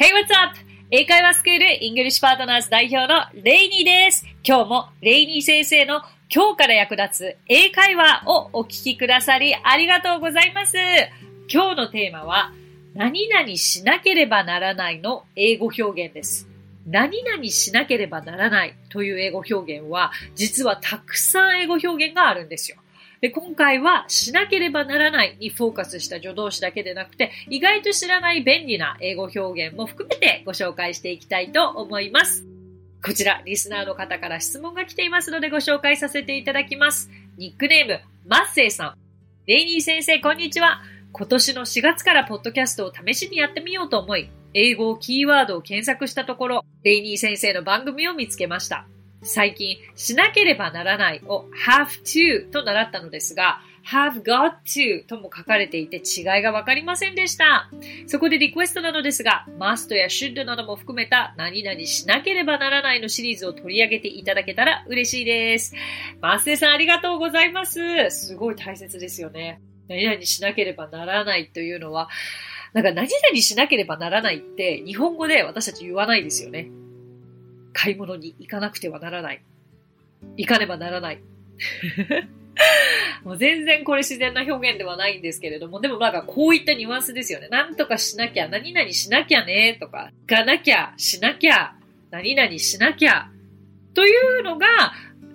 [0.00, 0.56] Hey, what's up?
[0.90, 4.24] 英会話スクールイングリッシュパートナーズ代表のレイニーです。
[4.42, 6.00] 今日もレイニー先生の
[6.34, 10.78] 今日から役立つ英会話をお聞きくださりありがとうございます。
[11.52, 12.50] 今日のテーマは
[12.94, 16.48] 何々しなければならないの英語表現です。
[16.86, 22.78] 何々しなければならないという英語表現は実はたくさん英語表現があるんですよ。
[23.20, 32.46] で、今回はしなければならないにフォーカスした助動詞だけでなくて、意外と知らない便利な英語表現も含めてご紹介していきたいと思います。
[33.04, 37.10] こちら、リスナーの方から質問が来ていますのでご紹介させていただきます。
[37.36, 38.94] ニックネーム、マッセイさん。
[39.46, 40.80] レイニー先生、こんにちは。
[41.12, 48.86] 今年の4月からポッドキャストを試しにやってみようと思い、英語キーワードを検索したところ、レイニー先生の番組を見つけました。
[49.22, 57.70] 最近、しなければならないを have to と習ったのですが、have got to とも書かれていて違いがわかりませんでした。
[58.06, 65.74] そこでリクエストなのですが、must や should なども含めた何々しなければならないのシリーズを取り上げていただけたら嬉しいです。
[66.20, 67.80] マステさんありがとうございます。
[68.10, 69.60] すごい大切ですよね。
[69.88, 72.08] 何々しなければならないというのは、
[72.72, 76.70] なんか何々しなければならないって日本語で私たち言わないですよね。
[77.72, 79.42] 買い物に行かなくてはならない。
[80.36, 81.20] 行かねばならない。
[83.24, 87.48] もう全然これ自然な表現ではないんですけれども、でもなんかこういったニュアンスですよね。
[87.48, 91.74] なんとかしなきゃ、何々しなきゃね、とか、行かなきゃ、しなきゃ、
[92.10, 93.30] 何々しなきゃ、
[93.94, 94.66] というのが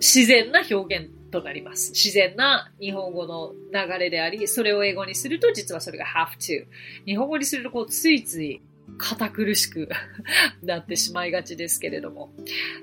[0.00, 1.92] 自然な表現となります。
[1.92, 6.66] 自然な日本語の流れであり、それを英語にすると実はそれが have to。
[7.04, 8.60] 日本語にするとこうついつい
[8.98, 9.88] 堅苦しく
[10.62, 12.32] なってしまいがちですけれども。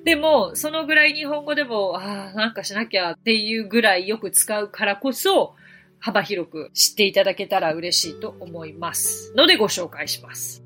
[0.04, 5.56] でも、そのぐらい日本語でも、ああ、なんかしなきゃっていうぐらいよく使うからこそ、
[6.00, 9.34] 幅広く知っていただけたら嬉しいと思います。
[9.36, 10.64] のでご紹介します。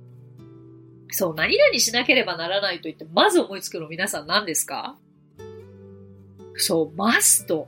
[1.11, 4.97] そう、何々しなければならないと言って、まず思いつくの皆さん何ですか？
[6.55, 7.67] そう、マスト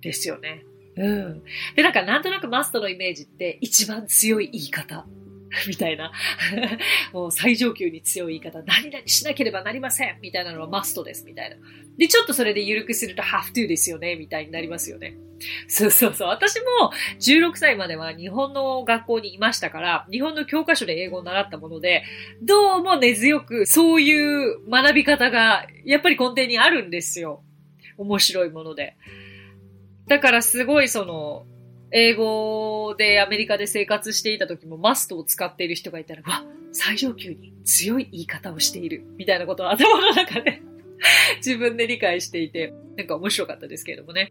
[0.00, 0.64] ですよね。
[0.96, 1.42] うん。
[1.76, 5.06] で、なんかなんとなくマストのイメージって一番強い言い方
[5.68, 6.12] みたいな
[7.12, 11.56] もう最上級に強い言い方、何々しなければなりませんみたいなのはマストです、みたいな。
[11.96, 15.16] で、ちょっとそれで緩くすると have to ですよね、みたいになりますよね。
[15.68, 16.28] そうそうそう。
[16.28, 22.04] 私も16歳までは日本の学校にいましたから、日本の教科書で英語を習ったもので、
[22.42, 27.42] どうも根強くそういう学び方がやっぱり根底にあるんですよ。
[27.98, 28.96] 面白いもので。
[30.08, 31.46] だからすごいその、
[31.96, 40.60] 英語でアメリカで生活していた時もマストを使っている人がいたら、わ、最上級に強い言い方をしている、みたいなことを頭の中で
[41.38, 44.28] 自分で理解していて、なんか面白かったですけれどもね。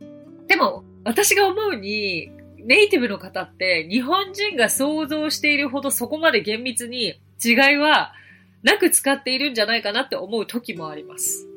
[0.48, 8.14] でも、私が思うに、ネイティブの方って日本人が想像しているほどそこまで厳密に違いは
[8.62, 11.48] なく使っているんじゃないかなって思う時もあります。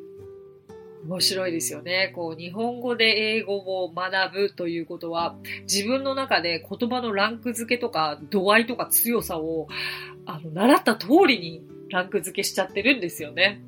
[1.07, 2.13] 面白いですよね。
[2.15, 9.69] こう、日本語で英語を学ぶということは、自分の中で言葉のランク付けとか、度合いとか強さを、
[10.27, 13.63] あの、習った通りにランク付けしちゃってるんですよね。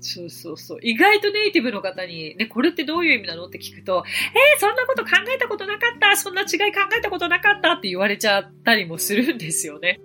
[0.00, 0.78] そうそうそう。
[0.82, 10.00] 意外とネイティブの方に、ね、これってどういう意味なのって聞くと、えー、そんなこと考えたことなかったそんな違い考えたことなかったって言われちゃったりもするんですよね。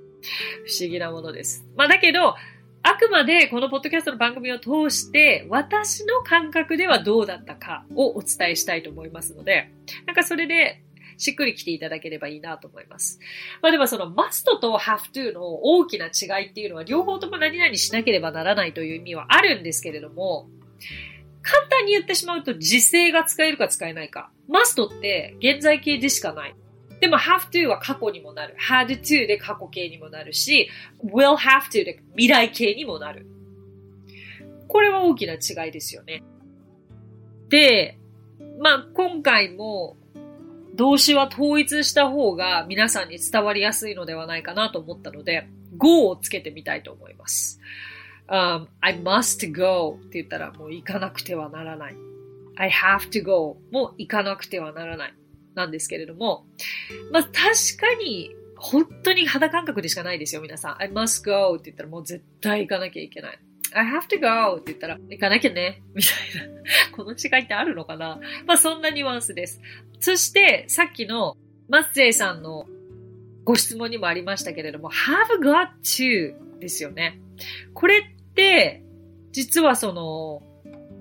[0.68, 1.66] 不思議なものです。
[1.76, 2.36] まあだけど、
[2.84, 9.72] あくまでこのポッドキャストの番組を通して私の感覚ではどうだったかをお伝えしたいと思いますので、
[10.06, 10.84] なんかそれで
[11.18, 13.20] しっくり来ていただければいいなと思います。
[13.62, 20.48] まあでもその must と have to の大きな違いっていうのは両方とも何々しなければならないという意味はあるんですけれども、
[21.42, 24.32] 簡単に言ってしまうと時制が使えるか使えないか。
[24.50, 26.56] must って現在形でしかない。
[27.00, 28.56] でも have to は過去にもなる。
[28.60, 30.70] had to で過去形にもなるし、
[31.04, 33.28] will have to で未来形にもなる。
[34.68, 36.24] これは大きな違いですよね。
[37.50, 37.98] で、
[38.60, 39.98] まあ今回も
[40.76, 45.48] 動詞は統一した方が皆さんに伝わりやすいのではないかなと思ったので、
[45.78, 47.60] go をつけてみたいと思います。
[48.28, 51.96] Um, I must go って言ったらもう行かなくてはならない。
[52.56, 55.14] I have to go も行かなくてはならない。
[55.58, 56.46] なんですけれども、
[57.12, 60.82] まあ確かに本当に肌感覚でしかないですよ、皆さん。
[60.82, 63.40] I must go って言ったらもう絶対行かなきゃいけない。
[63.74, 66.96] I have to go って言ったら行かなきゃね、みたいな。
[66.96, 68.20] この違いってあるのかな？
[68.46, 69.60] まあそんなニュアンスです。
[70.00, 71.36] そしてさっきの
[71.68, 72.66] マッセイさんの
[73.44, 77.20] ご質問にもありましたけれども、have got to ですよね。
[77.74, 78.02] これっ
[78.34, 78.84] て、
[79.32, 80.44] 実はその、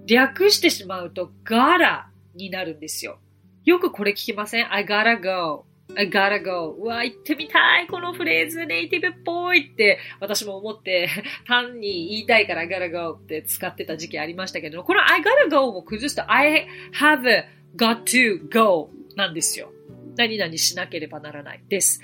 [0.06, 2.04] 略してしまうと gotta
[2.34, 3.18] になるんですよ。
[3.66, 5.66] よくこれ聞きません ?I gotta go.
[5.96, 6.76] I gotta go.
[6.78, 11.08] うわ、行ってみたいこのフレーズネイティブっぽいって私も思って
[11.48, 17.44] 単に言いたいから I gotta go って使ってた時期ありましたけど、この I gotta go を崩すと I have
[17.76, 19.72] got to go なんですよ。
[20.16, 22.00] 何々しなければならないです。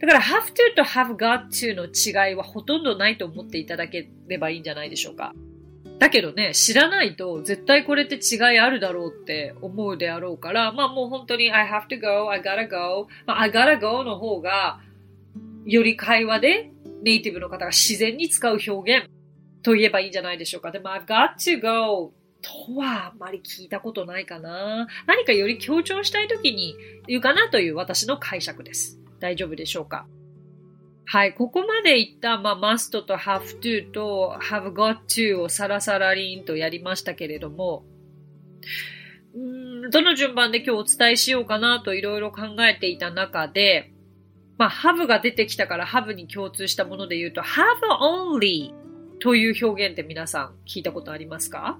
[0.00, 5.34] だから have to と have got to の違いはほとんどないと思っていただければいいんじゃないでしょうか。
[6.02, 14.80] だけどね、知らないと絶対これって違いあるだろうって思うであろうから、まあもう本当に I have to go, I gotta go, まあ、I gotta go の方が
[15.64, 16.72] より会話で
[17.04, 19.08] ネイティブの方が自然に使う表現
[19.62, 20.72] と言えばいいんじゃないでしょうか。
[20.72, 22.12] でも I've got to go
[22.42, 24.88] とはあんまり聞いたことないかな。
[25.06, 26.74] 何かより強調したい時に
[27.06, 28.98] 言うかなという私の解釈です。
[29.20, 30.08] 大丈夫でしょうか？
[31.12, 37.84] はい、ここまでいった、まあ、must と have to と have got to をさらさらりんとやりましたけれども、
[39.36, 43.92] んどの順番で今日お伝えしようかなといろいろ考えていた中で、
[44.56, 47.66] まあ、have が出てきたから have に共通したもので言うと、have
[48.00, 48.72] only
[49.20, 51.78] という表現って皆さん聞いたことありますか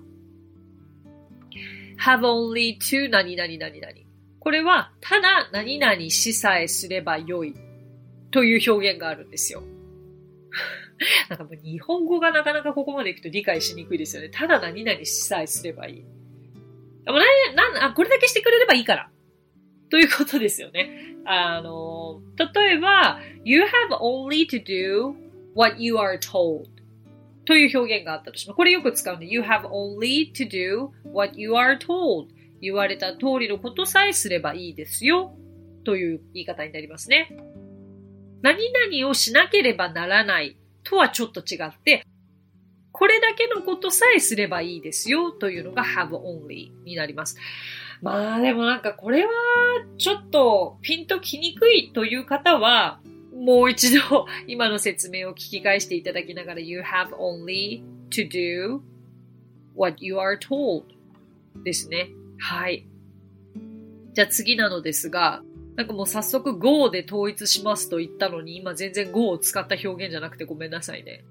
[2.04, 3.92] ？have only to 何々何々。
[4.40, 7.71] これは、ただ何々しさえすればよい。
[8.32, 9.62] という表現があるんですよ。
[11.28, 14.28] なんかもう日本語がなかなかここまでいくと理解しにくいですよね。
[14.30, 16.02] ただ何々しさえすればいい。
[17.06, 19.10] もななあこれだけしてくれればいいから。
[19.90, 21.16] ということですよね。
[21.24, 22.22] あの、
[22.54, 23.68] 例えば、you have
[24.00, 25.14] only to do
[25.54, 26.66] what you are told
[27.44, 28.56] という表現があったとします。
[28.56, 32.28] これよく使うんで、you have only to do what you are told
[32.60, 35.36] 言われた通りのことさえすればいいですよ
[35.84, 37.36] という言い方になりますね。
[38.42, 42.04] 何々をしなければならないとはちょっと違って、
[42.90, 47.38] これだけのことさえすればいいですよというのが have only になります。
[48.02, 49.30] まあでもなんかこれは
[49.96, 53.00] ちょっとピンときにくいという方は、
[53.34, 58.80] もう一度今の説明を聞き返していただきながら You have only to do
[59.74, 60.84] what you are told
[61.64, 62.10] ですね。
[62.38, 62.86] はい。
[64.12, 65.42] じゃあ次なのですが、
[65.76, 71.24] なんかもう早速 Go で統一しますと言ったのに、今全然 Go を使った表現じゃなくてごめんなさいね。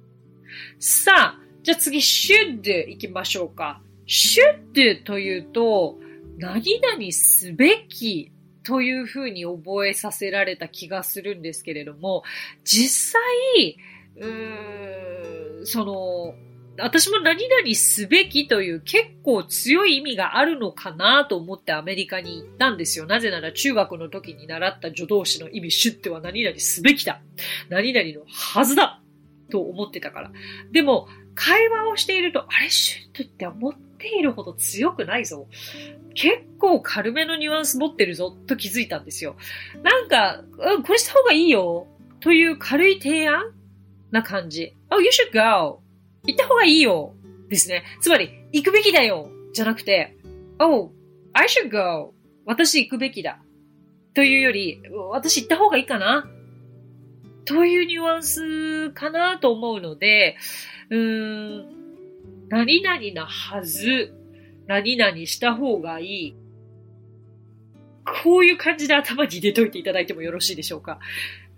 [0.80, 3.82] さあ、じゃあ次 should 行きましょうか。
[4.08, 6.00] should というと、
[6.38, 8.32] 何々すべき
[8.64, 12.24] というふうに覚えさせられた気がするんですけれども、
[12.64, 13.78] 実際、
[14.18, 16.36] うーん、その、
[16.82, 23.06] 私も何々すべきという結構強い意味があるのかなと思ってアメリカに行ったんですよ。
[23.06, 27.22] なぜなら中学の時に習った助動詞の意味、シュっては何々すべきだ。
[27.70, 29.02] 何々のはずだ。
[29.50, 30.32] と思ってたから。
[30.72, 35.48] でも、会話をしていると、あれ、シュッとって思っているほど強くないぞ。
[36.14, 39.36] 結構軽めのニュアンス持ってるぞ、と気づいたんですよ。
[39.84, 41.88] なんか、うん、これした方がいいよ。
[42.22, 43.54] という軽い提案
[44.12, 44.76] な感じ。
[44.90, 45.82] Oh, you should go.
[46.26, 47.14] 行った方がいいよ
[47.50, 47.84] ですね。
[48.02, 50.18] つまり、行くべきだよじゃなくて、
[50.60, 50.92] Oh,
[51.34, 52.14] I should go.
[52.46, 53.40] 私行くべきだ。
[54.14, 54.82] というより、
[55.12, 56.28] 私行った方がいいかな
[57.46, 60.38] というニュアンスかなと思うので、
[60.90, 61.66] うーん、
[62.50, 64.14] 何々なはず、
[64.68, 66.36] 何々した方がいい。
[68.24, 71.00] こういう感じで頭に入れといていただいてもよろしいでしょうか。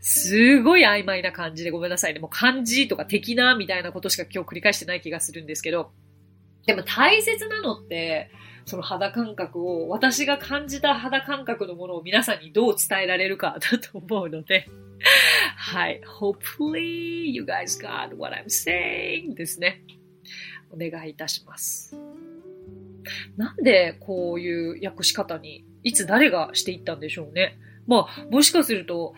[0.06, 2.20] すごい曖昧な感じでごめんなさいね。
[2.20, 5.92] もう漢字とか的なみたいなことしか今日繰り返してない気がするんですけど、
[6.66, 8.30] でも大切なのって、
[8.66, 14.68] その肌感覚を、私が感じた肌感覚のものを皆さんにどう伝えられるかだと思うので、
[15.56, 16.02] はい。
[16.20, 19.84] hopefully you guys got what I'm saying ですね。
[20.70, 21.96] お願いいたします。
[23.38, 27.58] なんでこういう訳し方に、いつ誰がしていったんでしょうね。
[27.88, 29.16] まあ、もしかすると、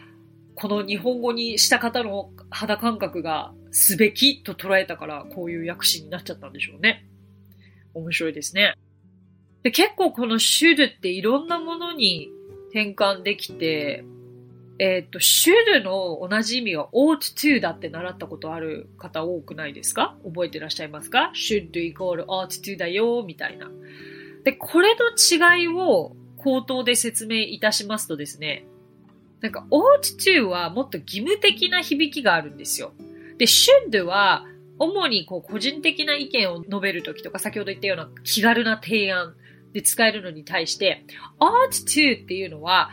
[0.56, 7.06] この日本語にした方の肌感覚がすべきと捉えたから、こういう訳詞になっちゃったんでしょうね。
[7.94, 8.74] 面白いですね。
[9.64, 12.30] で結構この should っていろんなものに
[12.70, 14.06] 転換できて、
[14.78, 20.18] えっ、ー、と、should の同じ意味は ought to だって習ったことある方多くないですか？
[20.26, 23.72] 覚えてらっしゃいますか ?should equal ought to だよ、みたいな。
[24.44, 28.66] で、これの違いを口頭で説明いたしますとですね、
[29.46, 32.94] なんか ought to はもっと義務的な響きがあるんですよ。
[33.38, 34.44] で、should は
[34.80, 39.36] 主にこう個人的な意見を述べるときとか、先ほど言ったような気軽な提案
[39.72, 41.06] で使えるのに対して、
[41.40, 42.90] ought to っていうのは、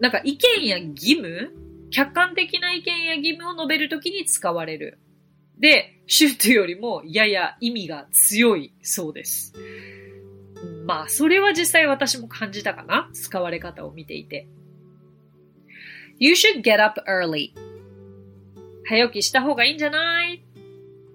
[0.00, 1.52] なんか意見や義務
[1.90, 5.00] 客観的な意見や義務を述べるときに使われる。
[5.58, 9.52] で、should よりもやや意味が強いそうです。
[10.86, 14.48] まあ、それは実際私も感じたかな使われ方を見ていて。
[16.18, 17.52] You should get up early.
[18.88, 20.44] 早起きした方がいいんじゃない？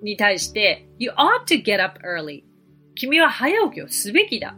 [0.02, 2.44] に対して、You ought to get up early.
[2.96, 4.56] 君は早起きをすべきだ。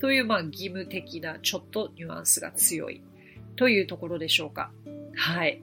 [0.00, 3.02] という、まあ、義務的なちょっとニュアンスが強い
[3.54, 4.72] というところでしょうか。
[5.14, 5.62] はい。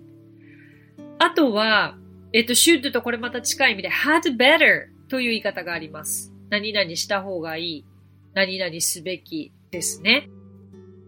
[1.18, 1.98] あとは、
[2.32, 6.34] えっと、should とこれまた近い意味で had better という言い方があります。
[6.50, 7.86] 何々した方がいい。
[8.34, 10.30] 何々すべきですね。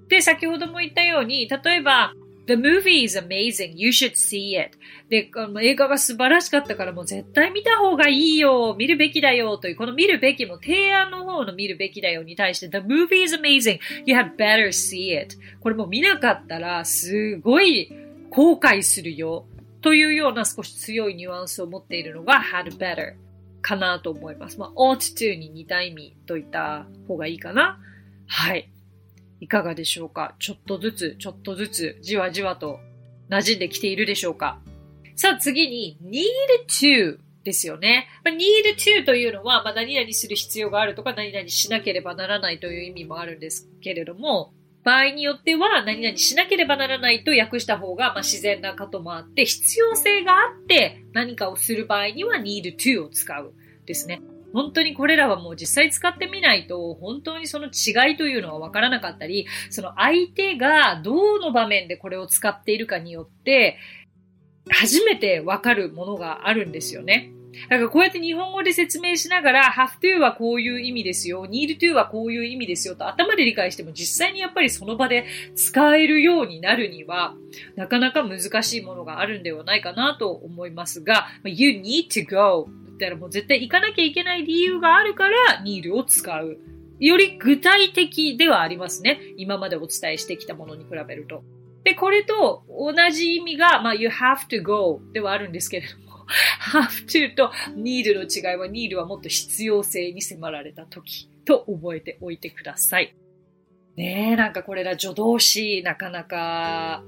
[0.09, 2.13] で、先ほども言ったように、例えば、
[2.51, 3.77] The movie is amazing.
[3.77, 4.77] You should see it.
[5.07, 8.75] で、あの映画が素晴らしかったからもう絶対見た方がいいよ。
[8.77, 9.57] 見るべきだよ。
[9.57, 13.79] という、この見るべきも提案の方の見るべきだよに対して The movie is amazing.
[14.05, 15.37] You had better see it.
[15.61, 17.89] これも見なかったらすごい
[18.31, 19.45] 後悔するよ。
[19.79, 23.13] というような少し強いニュアンスを持っているのが had better
[23.61, 24.59] かなと思います。
[24.59, 27.79] まあ、ought to に似た意味といった方がいいかな。
[28.27, 28.69] はい。
[29.41, 30.35] いかがでしょうか？
[30.39, 32.79] ちょっとずつ、ちょっとずつ、じわじわと
[33.29, 34.59] 馴染んできているでしょうか？
[35.15, 36.23] さあ次に need
[36.69, 38.07] to ですよね。
[38.23, 38.39] まあ、need
[38.77, 53.53] to というのは、まあ、何々する必要があるとか何々しなければならないという意味もあるんですけれども、場合によっては何々しなければならないと訳した方がまあ自然なこともあって、必要性があって何かをする場合には need to を使う
[53.87, 54.21] ですね。
[54.53, 63.77] 本当にこれらはもう実際使ってみないと、本当にその違いというのは分からなかったり、その相手がどうの場面でこれを使っているかによって、
[64.69, 67.31] 初めて分かるものがあるんですよね。
[67.69, 77.35] だからこうやって日本語で説明しながら、have to はこういう意味ですよ、need to はこういう意味ですよと頭で理解しても実際にやっぱりその場で使えるようになるには、
[77.75, 82.69] なかなか難しいものがあるんではないかなと思いますが、you need to go
[83.01, 86.59] ったらもう絶対行かなきゃいけない理由があるから need を使う。
[86.99, 89.19] より具体的ではありますね。
[89.37, 91.43] 今までお伝えしてきたものに比べると。
[91.83, 96.27] で、これと同じ意味が、まあ、you have to go ではあるんですけれども、
[96.61, 103.15] have to と need の違いは need はもっと必要性に迫られた時と覚えておいてください。
[103.95, 107.03] ねえ、なんかこれら助動詞、なかなか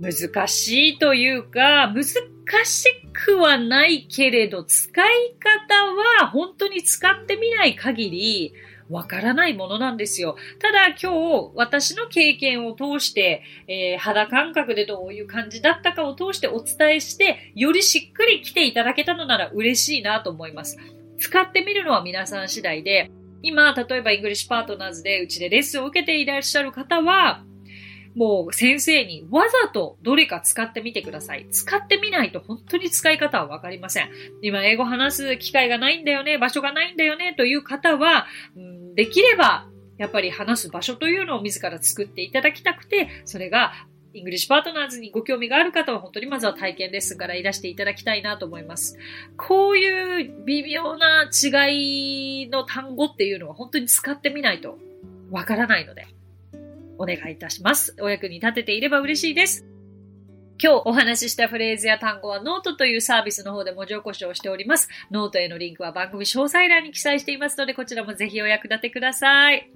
[0.00, 5.74] 難しいというか、難しくはないけれど、使い方
[6.20, 8.54] は本当に使ってみない限り、
[8.88, 10.36] わからないものなんですよ。
[10.60, 20.78] ただ今日私の経験を通して、えー、肌感覚でどういう感じだったかを通してお伝えして、よりしっくり来ていただけたのなら嬉しいなと思います。
[21.18, 23.10] 使ってみるのは皆さん次第で、
[23.42, 27.44] 今、例えばイングリッシュパートナーズでうちでレッスンを受けていらっしゃる方は、
[28.14, 31.46] もう先生にわざとどれか使ってみてください。
[31.50, 34.10] 使ってみないと本当に使い方はわかりません。
[34.42, 39.66] 今英語話す機会がないんだよね、場所がないんだよねという方は、うん、できれば
[39.98, 43.72] やっぱり話す場所というのを自ら作っていただきたくて、それが
[44.14, 48.96] イングリッシュパートナーズにご興味がある方は本当にまずは体験レッスンからいらしていただきたいなと思います。
[49.36, 54.78] こういう微妙な違いの単語っていうのは本当に使ってみないと
[55.30, 56.06] わからないので、
[56.98, 57.96] お願いいたします。
[58.00, 59.64] お役に立てていれば嬉しいです。
[60.60, 64.88] 今日お話ししたフレーズや単語はノートというサービスの方で文字起こしをしております。
[65.12, 69.70] ノートへのリンクは番組詳細欄に記載していますので、こちらもぜひお役立てください。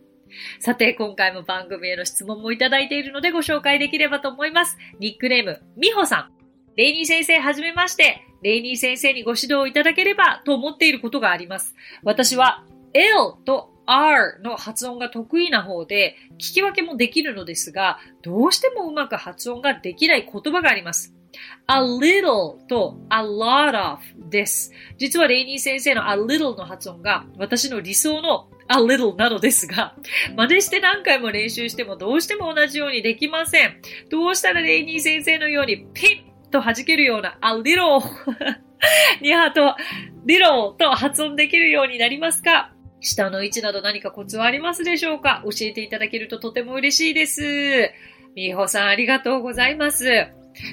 [0.58, 4.76] さて、今回も番組への質問もいただいているのでご紹介できればと思います。
[4.98, 6.32] ニックネーム、みほさん。
[6.76, 8.22] レイニー先生、はじめまして。
[8.42, 11.76] レイニー先生にご指導いただければと思っていることがあります。
[12.02, 21.14] 私は L と R の発音が得意な方で、聞き分けもできるのですが、どうしてもうまく発音ができない言葉があります。
[21.66, 24.70] a little と a lot of です。
[24.98, 29.94] 実はレイニー先生の a little の発音が私の理想の a little なのですが、
[30.36, 33.80] 真似して何回も練習してもどうしても同じようにできません。
[34.10, 38.02] どうしたらレイニー先生のようにピンと弾けるような a little
[39.22, 39.74] にハート
[40.26, 42.72] little と発音できるようになりますか？
[43.02, 45.42] 下の位置など何かコツはありますでしょうか？
[45.44, 47.90] 教えていただけるととても嬉しいです。
[48.34, 50.26] みほさんありがとうございます。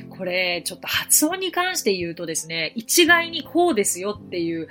[0.10, 4.68] これ、ちょっと発音に関して言うとですね、一概にこうですよっていう、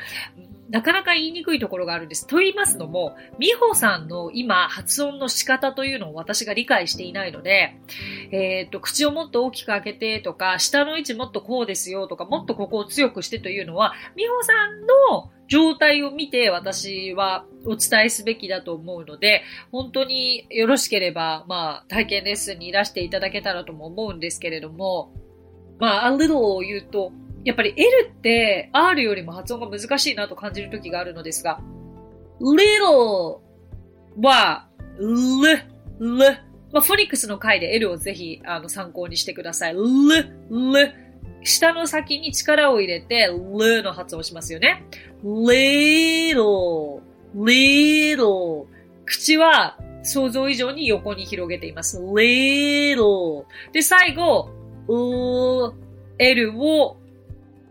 [0.71, 2.27] なかなか言いにくいところがあるんです。
[2.27, 7.77] と言いますのも、美穂さんの今発音の仕方というのを私が理解していないので、
[8.33, 25.13] えっ、と、口をもっと大きく開けてとか、下の位置もっとこうですよとか、もっとここを強くしてというのは、美穂さんの状態を見て私はお伝えすべきだと思うので、本当によろしければ、まあ、体験レッスンにいらしていただけたらとも思うんですけれども、
[25.79, 27.13] まあ、a little を言うと、
[27.49, 31.63] やっぱり L って R よりも発音が難しいなと感じる時があるのですが、
[32.43, 33.39] little
[34.21, 34.69] は
[35.01, 35.65] l,
[35.99, 36.39] l
[36.71, 39.71] まあ、フォニックスの回で L をぜひあの参考にしてください。
[39.71, 39.81] l,
[40.51, 40.93] l
[41.43, 44.85] 下の先に力を入れて l の発音しますよね。
[45.25, 47.01] little,
[47.35, 48.67] little
[49.07, 51.99] 口は想像以上に横に広げています。
[51.99, 54.51] little で、最後、
[56.19, 56.98] L を、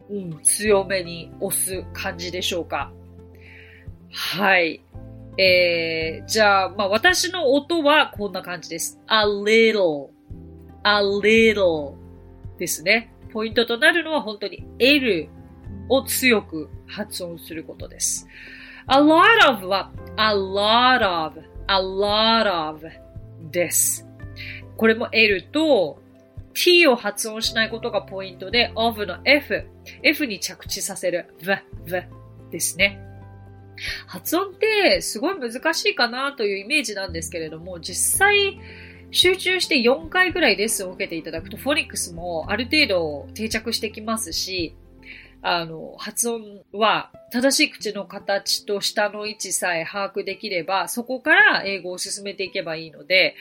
[0.09, 2.91] うん、強めに押す感じでしょうか。
[4.11, 4.81] はい。
[5.37, 8.99] えー、じゃあ、まあ、私の音はこんな感じです。
[9.07, 10.09] a little,
[10.83, 11.93] a little
[12.57, 13.13] ですね。
[13.31, 15.29] ポイントとなるのは本当に L
[15.89, 18.27] を強く発音することです。
[18.87, 22.87] a lot of は a lot of, a lot of
[23.51, 24.07] です。
[24.75, 26.01] これも L と
[26.53, 29.67] t を発音しないことがポイントで of の f,
[30.03, 32.03] f に着地させる v, v
[32.51, 33.01] ですね。
[34.07, 38.59] 発音ってすごい難しいかなというイメージなんですけれども、実際
[39.11, 44.75] 集中して4回ぐらいレッスンを受けていただくと、フォニックスもある程度定着してきますし、
[45.41, 53.35] あの、発音は正しい口の形と下の位置さえ把握できれば、そこから英語を進めていけばいいので、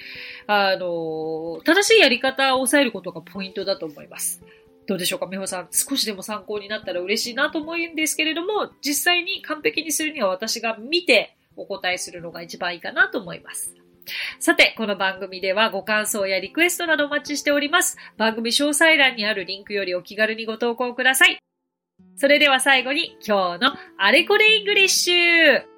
[0.47, 4.43] あの、正しいやり方を抑えることがポイントだと思います。
[4.87, 5.69] どうでしょうか、美穂さん。
[5.73, 13.75] 少しでも参考になったら嬉しいなと思うんですけれども、実際に完璧にするには私が見てお答えするのが一番いいかなと思います。
[14.39, 17.97] さて、この番組ではご感想やリクエストなどお待ちしております。
[18.17, 21.39] 番組詳細欄にあるリンクよりお気軽にご投稿ください。
[22.17, 25.76] それでは最後に今日のあれこれイングリッシュ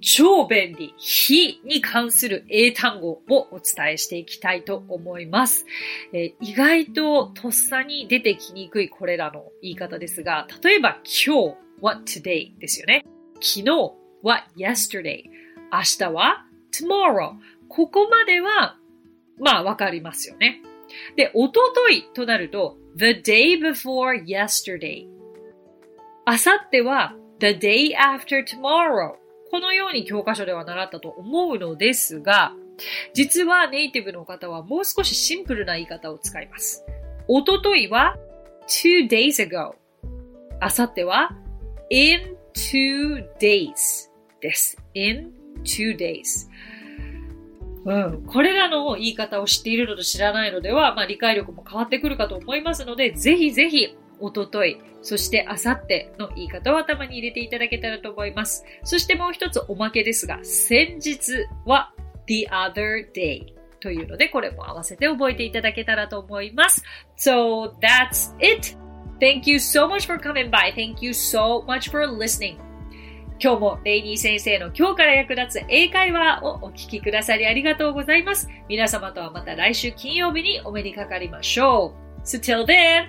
[0.00, 5.66] 超便利、非に関する英単語をお伝えしていきたいと思います。
[6.12, 13.04] えー、意外ととっさに出てきにくいこれらの言い方ですが、例えば今日は today ですよね。
[13.34, 15.24] 昨日は yesterday。
[15.72, 17.34] 明日は tomorrow。
[17.68, 18.76] ここまでは、
[19.38, 20.62] まあわかりますよね。
[21.16, 25.06] で、おとといとなると the day before yesterday。
[26.24, 29.27] あさっては the day after tomorrow。
[29.50, 32.52] このように教科書では習ったと思うのですが、
[33.14, 36.84] 実はネイティブの方はもう少しシンプルな言い方を使います。
[37.26, 38.16] おとといは
[38.68, 39.74] two days ago。
[40.60, 41.30] あさっては
[41.90, 44.76] in two days です。
[44.94, 45.32] in
[45.64, 46.48] two days。
[47.84, 48.22] うん。
[48.26, 58.64] これらの言い方を知っているのと知らないのでは、まあ理解力も変わってくるかと思いますので、ぜひぜひおととい、そしてあさっての言い方を頭に入れていただけたらと思います。
[58.84, 61.92] そしてもう一つおまけですが、先日は
[62.26, 66.82] the other day というので、これも合わせて覚えていただけたらと思います。
[67.16, 68.76] So that's it!
[69.20, 70.72] Thank you so much for coming by.
[70.74, 72.56] Thank you so much for listening.
[73.40, 78.48] 今日もレイニー先生の今日から役立つ英会話をお聞きくださりありがとうございます。
[78.68, 82.08] 皆様とはまた来週金曜日にお目にかかりましょう。
[82.24, 83.08] So till then,